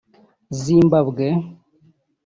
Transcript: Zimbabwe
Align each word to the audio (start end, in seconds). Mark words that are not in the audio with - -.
Zimbabwe 0.61 1.27